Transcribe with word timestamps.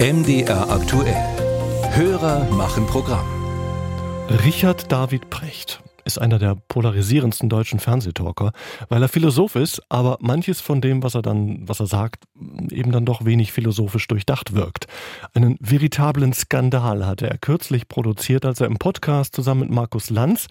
MDR 0.00 0.70
aktuell. 0.70 1.14
Hörer 1.90 2.48
machen 2.52 2.86
Programm. 2.86 3.26
Richard 4.46 4.90
David 4.90 5.28
Precht 5.28 5.82
ist 6.06 6.18
einer 6.18 6.38
der 6.38 6.56
polarisierendsten 6.68 7.50
deutschen 7.50 7.80
Fernsehtalker, 7.80 8.52
weil 8.88 9.02
er 9.02 9.10
Philosoph 9.10 9.56
ist, 9.56 9.82
aber 9.90 10.16
manches 10.22 10.62
von 10.62 10.80
dem, 10.80 11.02
was 11.02 11.14
er 11.14 11.20
dann, 11.20 11.68
was 11.68 11.80
er 11.80 11.86
sagt, 11.86 12.24
eben 12.70 12.92
dann 12.92 13.04
doch 13.04 13.26
wenig 13.26 13.52
philosophisch 13.52 14.08
durchdacht 14.08 14.54
wirkt. 14.54 14.86
Einen 15.34 15.58
veritablen 15.60 16.32
Skandal 16.32 17.04
hatte 17.04 17.28
er 17.28 17.36
kürzlich 17.36 17.86
produziert, 17.86 18.46
als 18.46 18.62
er 18.62 18.68
im 18.68 18.78
Podcast 18.78 19.34
zusammen 19.34 19.60
mit 19.60 19.70
Markus 19.70 20.08
Lanz 20.08 20.46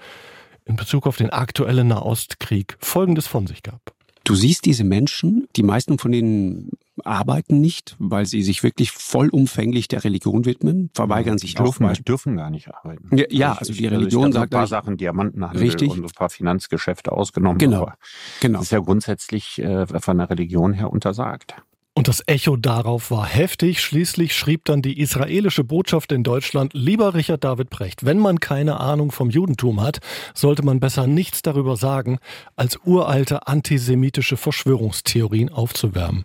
in 0.66 0.76
Bezug 0.76 1.08
auf 1.08 1.18
den 1.18 1.32
aktuellen 1.32 1.88
Nahostkrieg 1.88 2.78
Folgendes 2.82 3.26
von 3.26 3.48
sich 3.48 3.64
gab. 3.64 3.96
Du 4.26 4.36
siehst 4.36 4.66
diese 4.66 4.84
Menschen, 4.84 5.48
die 5.56 5.64
meisten 5.64 5.98
von 5.98 6.12
denen 6.12 6.70
arbeiten 7.02 7.62
nicht, 7.62 7.96
weil 8.00 8.26
sie 8.26 8.42
sich 8.42 8.64
wirklich 8.64 8.92
vollumfänglich 8.92 9.88
der 9.88 10.04
Religion 10.04 10.46
widmen, 10.46 10.90
verweigern 10.94 11.38
sich 11.38 11.56
dürfen, 11.56 11.86
auch. 11.86 11.94
dürfen 11.98 12.38
gar 12.38 12.50
nicht 12.50 12.74
arbeiten. 12.74 13.16
Ja, 13.16 13.26
ja 13.30 13.54
also 13.54 13.74
die 13.74 13.88
Religion 13.88 14.26
also 14.26 14.40
sagt 14.40 14.54
ein 14.54 14.58
paar 14.58 14.68
Sachen, 14.68 14.98
Diamantenhandel 14.98 15.62
Richtig. 15.62 15.92
und 15.92 16.04
ein 16.04 16.12
paar 16.12 16.30
Finanzgeschäfte 16.30 17.12
ausgenommen. 17.12 17.58
Genau, 17.58 17.82
aber 17.84 17.96
genau. 18.42 18.60
Das 18.60 18.68
ist 18.68 18.72
ja 18.72 18.80
grundsätzlich 18.80 19.60
äh, 19.60 19.86
von 19.88 20.18
der 20.18 20.30
Religion 20.30 20.74
her 20.74 20.92
untersagt. 20.92 21.56
Und 22.00 22.08
das 22.08 22.24
Echo 22.28 22.56
darauf 22.56 23.12
war 23.12 23.26
heftig. 23.26 23.82
Schließlich 23.82 24.34
schrieb 24.34 24.64
dann 24.64 24.82
die 24.82 25.02
israelische 25.02 25.66
Botschaft 25.66 26.14
in 26.14 26.24
Deutschland, 26.24 26.74
lieber 26.74 27.14
Richard 27.14 27.44
David 27.44 27.70
Precht, 27.70 28.06
wenn 28.06 28.20
man 28.20 28.40
keine 28.40 28.80
Ahnung 28.80 29.12
vom 29.12 29.30
Judentum 29.30 29.82
hat, 29.82 30.00
sollte 30.34 30.64
man 30.64 30.80
besser 30.80 31.08
nichts 31.08 31.42
darüber 31.42 31.76
sagen, 31.76 32.20
als 32.56 32.80
uralte 32.86 33.48
antisemitische 33.48 34.38
Verschwörungstheorien 34.38 35.50
aufzuwärmen. 35.50 36.24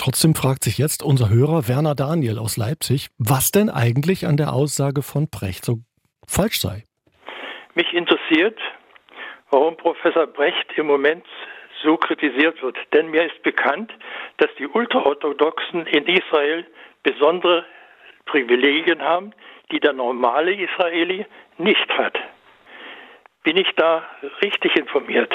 Trotzdem 0.00 0.34
fragt 0.34 0.64
sich 0.64 0.78
jetzt 0.78 1.02
unser 1.02 1.28
Hörer 1.28 1.68
Werner 1.68 1.94
Daniel 1.94 2.38
aus 2.38 2.56
Leipzig, 2.56 3.08
was 3.18 3.50
denn 3.50 3.68
eigentlich 3.68 4.26
an 4.26 4.38
der 4.38 4.54
Aussage 4.54 5.02
von 5.02 5.30
Precht 5.30 5.62
so 5.62 5.80
falsch 6.26 6.58
sei. 6.58 6.84
Mich 7.74 7.92
interessiert, 7.92 8.58
warum 9.50 9.76
Professor 9.76 10.26
Brecht 10.26 10.72
im 10.76 10.86
Moment 10.86 11.26
so 11.82 11.98
kritisiert 11.98 12.62
wird. 12.62 12.78
Denn 12.94 13.10
mir 13.10 13.26
ist 13.26 13.42
bekannt, 13.42 13.92
dass 14.38 14.48
die 14.58 14.66
Ultraorthodoxen 14.68 15.86
in 15.88 16.06
Israel 16.06 16.66
besondere 17.02 17.66
Privilegien 18.24 19.02
haben, 19.02 19.34
die 19.70 19.80
der 19.80 19.92
normale 19.92 20.54
Israeli 20.54 21.26
nicht 21.58 21.88
hat. 21.98 22.18
Bin 23.42 23.58
ich 23.58 23.68
da 23.76 24.02
richtig 24.40 24.76
informiert? 24.76 25.30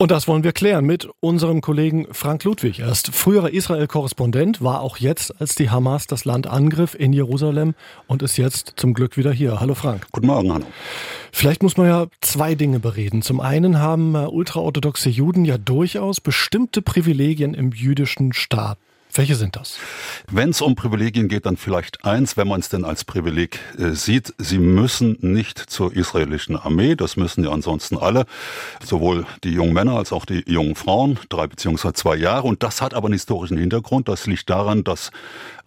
Und 0.00 0.12
das 0.12 0.28
wollen 0.28 0.44
wir 0.44 0.52
klären 0.52 0.84
mit 0.84 1.08
unserem 1.18 1.60
Kollegen 1.60 2.06
Frank 2.12 2.44
Ludwig. 2.44 2.78
Er 2.78 2.92
ist 2.92 3.12
früherer 3.12 3.50
Israel-Korrespondent, 3.50 4.62
war 4.62 4.80
auch 4.80 4.98
jetzt, 4.98 5.40
als 5.40 5.56
die 5.56 5.70
Hamas 5.70 6.06
das 6.06 6.24
Land 6.24 6.46
angriff 6.46 6.94
in 6.94 7.12
Jerusalem 7.12 7.74
und 8.06 8.22
ist 8.22 8.36
jetzt 8.36 8.74
zum 8.76 8.94
Glück 8.94 9.16
wieder 9.16 9.32
hier. 9.32 9.58
Hallo 9.58 9.74
Frank. 9.74 10.06
Guten 10.12 10.28
Morgen, 10.28 10.52
Hanno. 10.52 10.66
Vielleicht 11.32 11.64
muss 11.64 11.76
man 11.76 11.88
ja 11.88 12.06
zwei 12.20 12.54
Dinge 12.54 12.78
bereden. 12.78 13.22
Zum 13.22 13.40
einen 13.40 13.80
haben 13.80 14.14
äh, 14.14 14.18
ultraorthodoxe 14.18 15.08
Juden 15.08 15.44
ja 15.44 15.58
durchaus 15.58 16.20
bestimmte 16.20 16.80
Privilegien 16.80 17.54
im 17.54 17.72
jüdischen 17.72 18.32
Staat. 18.32 18.78
Welche 19.14 19.34
sind 19.34 19.56
das? 19.56 19.78
Wenn 20.30 20.50
es 20.50 20.60
um 20.60 20.74
Privilegien 20.74 21.28
geht, 21.28 21.46
dann 21.46 21.56
vielleicht 21.56 22.04
eins, 22.04 22.36
wenn 22.36 22.46
man 22.46 22.60
es 22.60 22.68
denn 22.68 22.84
als 22.84 23.04
Privileg 23.04 23.58
äh, 23.78 23.90
sieht. 23.90 24.34
Sie 24.38 24.58
müssen 24.58 25.16
nicht 25.20 25.58
zur 25.58 25.94
israelischen 25.94 26.56
Armee, 26.56 26.94
das 26.94 27.16
müssen 27.16 27.42
ja 27.42 27.50
ansonsten 27.50 27.96
alle, 27.96 28.26
sowohl 28.84 29.26
die 29.44 29.50
jungen 29.50 29.72
Männer 29.72 29.96
als 29.96 30.12
auch 30.12 30.26
die 30.26 30.44
jungen 30.46 30.74
Frauen, 30.74 31.18
drei 31.30 31.46
beziehungsweise 31.46 31.94
zwei 31.94 32.16
Jahre. 32.16 32.46
Und 32.46 32.62
das 32.62 32.82
hat 32.82 32.94
aber 32.94 33.06
einen 33.06 33.14
historischen 33.14 33.56
Hintergrund. 33.56 34.08
Das 34.08 34.26
liegt 34.26 34.50
daran, 34.50 34.84
dass 34.84 35.10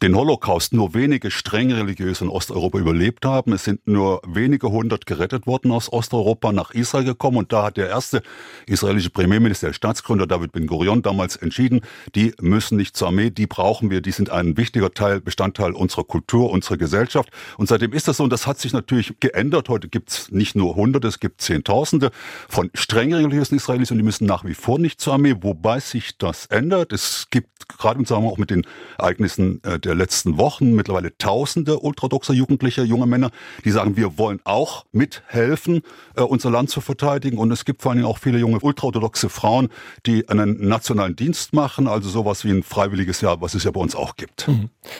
den 0.01 0.15
Holocaust 0.15 0.73
nur 0.73 0.93
wenige 0.93 1.29
streng 1.31 1.71
religiöse 1.71 2.25
in 2.25 2.29
Osteuropa 2.29 2.79
überlebt 2.79 3.25
haben. 3.25 3.53
Es 3.53 3.63
sind 3.63 3.87
nur 3.87 4.21
wenige 4.25 4.69
hundert 4.69 5.05
gerettet 5.05 5.47
worden 5.47 5.71
aus 5.71 5.91
Osteuropa 5.91 6.51
nach 6.51 6.71
Israel 6.71 7.05
gekommen. 7.05 7.37
Und 7.37 7.53
da 7.53 7.65
hat 7.65 7.77
der 7.77 7.89
erste 7.89 8.21
israelische 8.65 9.09
Premierminister, 9.09 9.67
der 9.67 9.73
Staatsgründer 9.73 10.27
David 10.27 10.51
Ben-Gurion 10.51 11.01
damals 11.01 11.35
entschieden, 11.35 11.81
die 12.15 12.33
müssen 12.39 12.77
nicht 12.77 12.95
zur 12.97 13.09
Armee, 13.09 13.30
die 13.31 13.47
brauchen 13.47 13.89
wir, 13.89 14.01
die 14.01 14.11
sind 14.11 14.29
ein 14.29 14.57
wichtiger 14.57 14.93
Teil, 14.93 15.21
Bestandteil 15.21 15.71
unserer 15.73 16.03
Kultur, 16.03 16.49
unserer 16.51 16.77
Gesellschaft. 16.77 17.29
Und 17.57 17.67
seitdem 17.67 17.93
ist 17.93 18.07
das 18.07 18.17
so 18.17 18.23
und 18.23 18.31
das 18.31 18.47
hat 18.47 18.59
sich 18.59 18.73
natürlich 18.73 19.19
geändert. 19.19 19.69
Heute 19.69 19.87
gibt 19.87 20.09
es 20.09 20.31
nicht 20.31 20.55
nur 20.55 20.75
Hunderte, 20.75 21.07
es 21.07 21.19
gibt 21.19 21.41
Zehntausende 21.41 22.11
von 22.49 22.69
streng 22.73 23.13
religiösen 23.13 23.55
Israelis 23.55 23.91
und 23.91 23.97
die 23.97 24.03
müssen 24.03 24.25
nach 24.25 24.45
wie 24.45 24.53
vor 24.53 24.79
nicht 24.79 25.01
zur 25.01 25.13
Armee, 25.13 25.35
wobei 25.41 25.79
sich 25.79 26.17
das 26.17 26.45
ändert. 26.47 26.93
Es 26.93 27.27
gibt 27.29 27.51
gerade 27.77 27.99
im 27.99 28.05
Zusammenhang 28.05 28.33
auch 28.33 28.37
mit 28.37 28.49
den 28.49 28.65
Ereignissen 28.97 29.63
äh, 29.63 29.79
der 29.79 29.95
letzten 29.95 30.37
Wochen 30.37 30.73
mittlerweile 30.73 31.17
tausende 31.17 31.79
ultradoxer 31.79 32.33
Jugendliche, 32.33 32.83
junge 32.83 33.05
Männer, 33.05 33.31
die 33.65 33.71
sagen, 33.71 33.97
wir 33.97 34.17
wollen 34.17 34.39
auch 34.43 34.85
mithelfen, 34.91 35.81
äh, 36.15 36.21
unser 36.21 36.51
Land 36.51 36.69
zu 36.69 36.81
verteidigen. 36.81 37.37
Und 37.37 37.51
es 37.51 37.65
gibt 37.65 37.81
vor 37.81 37.91
allen 37.91 37.99
Dingen 37.99 38.09
auch 38.09 38.17
viele 38.17 38.39
junge 38.39 38.59
ultraorthodoxe 38.59 39.29
Frauen, 39.29 39.69
die 40.05 40.27
einen 40.29 40.67
nationalen 40.67 41.15
Dienst 41.15 41.53
machen, 41.53 41.87
also 41.87 42.09
sowas 42.09 42.43
wie 42.45 42.51
ein 42.51 42.63
freiwilliges 42.63 43.20
Jahr, 43.21 43.41
was 43.41 43.53
es 43.53 43.63
ja 43.63 43.71
bei 43.71 43.79
uns 43.79 43.95
auch 43.95 44.15
gibt. 44.15 44.49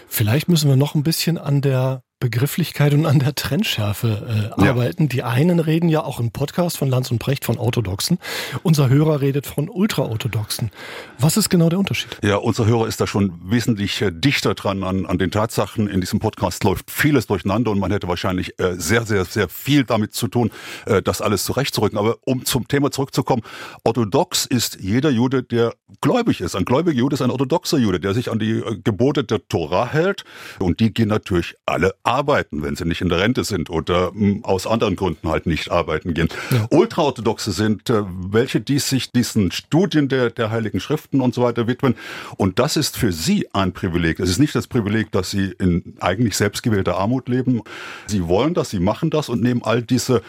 Vielleicht 0.08 0.48
müssen 0.48 0.70
wir 0.70 0.76
noch 0.76 0.96
ein 0.96 1.04
bisschen 1.04 1.38
an 1.38 1.62
der 1.62 2.04
Begrifflichkeit 2.22 2.94
und 2.94 3.06
an 3.06 3.20
der 3.20 3.36
Trennschärfe 3.36 4.52
äh, 4.58 4.64
Ja. 4.64 4.70
arbeiten. 4.72 5.09
Die 5.09 5.24
einen 5.24 5.59
reden 5.59 5.90
ja 5.90 6.04
auch 6.04 6.20
im 6.22 6.32
Podcast 6.32 6.78
von 6.78 6.88
Lanz 6.88 7.12
und 7.12 7.18
Brecht 7.20 7.44
von 7.44 7.58
Orthodoxen. 7.58 8.18
Unser 8.64 8.88
Hörer 8.90 9.20
redet 9.20 9.46
von 9.48 9.68
Ultraorthodoxen. 9.70 10.72
Was 11.20 11.36
ist 11.36 11.50
genau 11.50 11.68
der 11.70 11.80
Unterschied? 11.80 12.18
Ja, 12.24 12.38
unser 12.38 12.66
Hörer 12.68 12.88
ist 12.88 13.02
da 13.02 13.08
schon 13.08 13.34
wesentlich 13.44 14.02
äh, 14.02 14.12
dichter 14.14 14.54
dran 14.54 14.84
an, 14.84 15.06
an 15.06 15.18
den 15.18 15.31
Tatsachen. 15.31 15.88
In 15.90 16.00
diesem 16.00 16.20
Podcast 16.20 16.64
läuft 16.64 16.90
vieles 16.92 17.26
durcheinander 17.28 17.72
und 17.72 17.80
man 17.80 17.92
hätte 17.92 18.08
wahrscheinlich 18.08 18.58
äh, 18.60 18.76
sehr, 18.78 19.06
sehr, 19.06 19.26
sehr 19.26 19.50
viel 19.50 19.84
damit 19.84 20.14
zu 20.14 20.28
tun, 20.28 20.52
äh, 20.86 21.02
das 21.02 21.22
alles 21.22 21.44
zurechtzurücken. 21.44 21.98
Aber 21.98 22.18
um 22.26 22.46
zum 22.46 22.68
Thema 22.68 22.92
zurückzukommen, 22.92 23.42
orthodox 23.84 24.46
ist 24.46 24.78
jeder 24.80 25.10
Jude, 25.10 25.42
der 25.42 25.74
gläubig 26.02 26.40
ist. 26.40 26.56
Ein 26.56 26.66
gläubiger 26.66 26.96
Jude 26.98 27.16
ist 27.16 27.22
ein 27.24 27.31
orthodoxer 27.31 27.80
Jude, 27.80 28.00
der 28.00 28.14
sich 28.14 28.30
an 28.31 28.38
die 28.38 28.52
äh, 28.60 28.78
Gebote 28.84 29.24
der 29.24 29.48
Tora 29.48 29.88
hält. 29.88 30.24
Und 30.60 30.80
die 30.80 30.94
gehen 30.94 31.10
natürlich 31.10 31.56
alle 31.66 31.96
arbeiten, 32.12 32.62
wenn 32.64 32.76
sie 32.76 32.86
nicht 32.86 33.02
in 33.02 33.10
der 33.10 33.20
Rente 33.20 33.44
sind 33.44 33.70
oder 33.70 34.12
mh, 34.14 34.42
aus 34.44 34.68
anderen 34.68 34.96
Gründen 34.96 35.30
halt 35.30 35.46
nicht 35.46 35.72
arbeiten 35.72 36.14
gehen. 36.14 36.28
Ultraorthodoxe 36.70 37.52
sind 37.52 37.90
äh, 37.90 38.04
welche, 38.06 38.62
die 38.62 38.80
sich 38.80 39.12
diesen 39.12 39.52
Studien 39.52 40.10
der, 40.10 40.30
der 40.30 40.52
Heiligen 40.52 40.80
Schriften 40.80 41.22
und 41.22 41.34
so 41.34 41.42
weiter 41.44 41.68
widmen. 41.68 41.96
Und 42.38 42.60
das 42.60 42.78
ist 42.78 42.98
für 42.98 43.12
sie 43.12 43.48
ein 43.54 43.74
Privileg. 43.74 44.20
Es 44.20 44.30
ist 44.30 44.40
nicht 44.40 44.54
das 44.56 44.68
Privileg, 44.68 45.12
dass 45.12 45.32
sie 45.32 45.54
in 45.60 45.96
eigentlich 46.00 46.36
selbstgewählter 46.38 46.98
Armut 46.98 47.30
leben. 47.30 47.62
Sie 48.08 48.28
wollen 48.28 48.54
das, 48.54 48.70
sie 48.70 48.80
machen 48.80 49.10
das 49.10 49.30
und 49.30 49.42
nehmen 49.42 49.62
all 49.64 49.82
diese, 49.82 50.22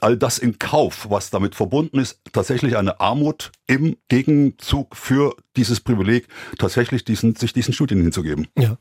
all 0.00 0.16
das 0.16 0.38
in 0.38 0.58
Kauf, 0.58 1.06
was 1.08 1.30
damit 1.30 1.54
verbunden 1.54 1.98
ist. 1.98 2.20
Tatsächlich 2.32 2.76
eine 2.76 3.00
Armut 3.00 3.52
im 3.66 3.96
Gegenzug 4.08 4.96
für 4.96 5.34
dieses 5.58 5.80
Privileg, 5.80 6.26
tatsächlich 6.56 7.04
diesen, 7.04 7.34
sich 7.36 7.52
diesen 7.52 7.74
Studien 7.74 8.00
hinzugeben. 8.00 8.46
Ja. 8.56 8.78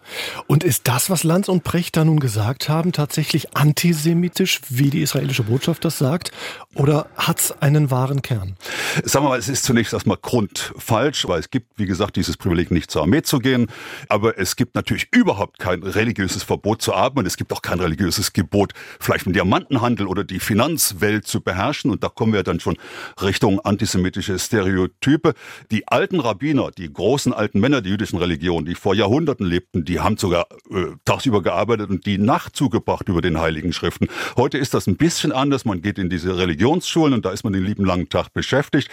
Und 0.47 0.63
ist 0.63 0.88
das, 0.88 1.09
was 1.09 1.23
Lanz 1.23 1.49
und 1.49 1.63
Precht 1.63 1.97
da 1.97 2.05
nun 2.05 2.19
gesagt 2.19 2.69
haben, 2.69 2.91
tatsächlich 2.93 3.57
antisemitisch, 3.57 4.61
wie 4.69 4.89
die 4.89 5.01
israelische 5.01 5.43
Botschaft 5.43 5.83
das 5.83 5.97
sagt? 5.97 6.31
Oder 6.75 7.07
hat's 7.15 7.51
einen 7.61 7.91
wahren 7.91 8.21
Kern? 8.21 8.55
Sagen 9.03 9.25
wir 9.25 9.29
mal, 9.29 9.39
es 9.39 9.49
ist 9.49 9.65
zunächst 9.65 9.93
erstmal 9.93 10.17
grundfalsch, 10.21 11.27
weil 11.27 11.39
es 11.39 11.49
gibt, 11.49 11.77
wie 11.77 11.85
gesagt, 11.85 12.15
dieses 12.15 12.38
Privileg, 12.38 12.71
nicht 12.71 12.91
zur 12.91 13.01
Armee 13.01 13.23
zu 13.23 13.39
gehen. 13.39 13.67
Aber 14.09 14.38
es 14.38 14.55
gibt 14.55 14.75
natürlich 14.75 15.07
überhaupt 15.11 15.59
kein 15.59 15.81
religiöses 15.83 16.44
Verbot 16.44 16.81
zu 16.81 16.94
arbeiten. 16.94 17.27
Es 17.27 17.38
gibt 17.38 17.51
auch 17.51 17.61
kein 17.61 17.79
religiöses 17.79 18.33
Gebot, 18.33 18.73
vielleicht 18.99 19.25
den 19.25 19.33
Diamantenhandel 19.33 20.07
oder 20.07 20.23
die 20.23 20.39
Finanzwelt 20.39 21.27
zu 21.27 21.41
beherrschen. 21.41 21.89
Und 21.89 22.03
da 22.03 22.09
kommen 22.09 22.33
wir 22.33 22.44
dann 22.44 22.59
schon 22.59 22.77
Richtung 23.21 23.59
antisemitische 23.61 24.38
Stereotype. 24.38 25.33
Die 25.71 25.88
alten 25.88 26.19
Rabbiner, 26.19 26.66
die 26.72 26.91
großen 26.91 27.33
alten 27.33 27.59
Männer 27.59 27.81
der 27.81 27.91
jüdischen 27.91 28.19
Religion, 28.19 28.66
die 28.66 28.75
vor 28.75 28.95
Jahrhunderten 28.95 29.45
lebten, 29.45 29.85
die 29.85 30.00
haben 30.00 30.17
sogar 30.17 30.47
äh, 30.69 30.95
tagsüber 31.05 31.41
gearbeitet 31.41 31.89
und 31.89 32.06
die 32.06 32.18
Nacht 32.18 32.56
zugebracht 32.56 33.07
über 33.09 33.21
den 33.21 33.39
Heiligen 33.39 33.74
Schriften. 33.74 34.07
Heute 34.36 34.57
ist 34.57 34.74
das 34.74 34.88
ein 34.88 34.97
bisschen 34.97 35.31
anders. 35.31 35.65
Man 35.65 35.81
geht 35.81 36.00
in 36.00 36.09
diese 36.09 36.38
Religionsschulen 36.38 37.13
und 37.13 37.25
da 37.25 37.31
ist 37.31 37.44
man 37.44 37.53
den 37.53 37.63
lieben 37.63 37.86
langen 37.86 38.09
Tag 38.09 38.33
beschäftigt. 38.33 38.89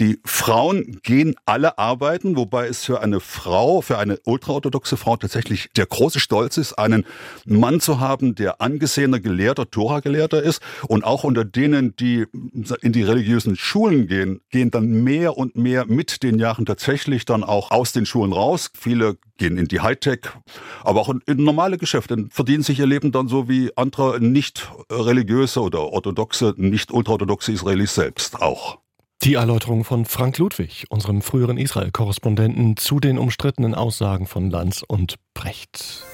Die 0.00 0.18
Frauen 0.24 0.98
gehen 1.02 1.34
alle 1.46 1.78
arbeiten, 1.78 2.36
wobei 2.36 2.66
es 2.66 2.84
für 2.84 3.00
eine 3.00 3.20
Frau, 3.20 3.80
für 3.80 3.98
eine 3.98 4.18
ultraorthodoxe 4.24 4.96
Frau 4.96 5.16
tatsächlich 5.16 5.70
der 5.76 5.86
große 5.86 6.20
Stolz 6.20 6.56
ist, 6.56 6.74
einen 6.74 7.04
Mann 7.46 7.80
zu 7.80 8.00
haben, 8.00 8.34
der 8.34 8.60
angesehener 8.60 9.20
Gelehrter, 9.20 9.70
Tora-Gelehrter 9.70 10.42
ist 10.42 10.60
und 10.88 11.04
auch 11.04 11.24
unter 11.24 11.44
denen, 11.44 11.94
die 11.96 12.26
in 12.80 12.92
die 12.92 13.02
religiösen 13.02 13.56
Schulen 13.56 14.06
gehen, 14.06 14.40
gehen 14.50 14.70
dann 14.70 15.04
mehr 15.04 15.36
und 15.36 15.56
mehr 15.56 15.86
mit 15.86 16.22
den 16.22 16.38
Jahren 16.38 16.66
tatsächlich 16.66 17.13
dann 17.24 17.44
auch 17.44 17.70
aus 17.70 17.92
den 17.92 18.06
Schulen 18.06 18.32
raus. 18.32 18.70
Viele 18.78 19.16
gehen 19.38 19.56
in 19.58 19.66
die 19.66 19.80
Hightech, 19.80 20.20
aber 20.82 21.00
auch 21.00 21.08
in, 21.08 21.22
in 21.26 21.44
normale 21.44 21.78
Geschäfte, 21.78 22.26
verdienen 22.30 22.62
sich 22.62 22.78
ihr 22.78 22.86
Leben 22.86 23.12
dann 23.12 23.28
so 23.28 23.48
wie 23.48 23.70
andere 23.76 24.20
nicht 24.20 24.70
religiöse 24.90 25.60
oder 25.60 25.80
orthodoxe, 25.80 26.54
nicht 26.56 26.92
ultraorthodoxe 26.92 27.52
Israelis 27.52 27.94
selbst 27.94 28.40
auch. 28.42 28.78
Die 29.22 29.34
Erläuterung 29.34 29.84
von 29.84 30.04
Frank 30.04 30.38
Ludwig, 30.38 30.86
unserem 30.90 31.22
früheren 31.22 31.56
Israel-Korrespondenten, 31.56 32.76
zu 32.76 33.00
den 33.00 33.18
umstrittenen 33.18 33.74
Aussagen 33.74 34.26
von 34.26 34.50
Lanz 34.50 34.84
und 34.86 35.14
Brecht. 35.32 36.04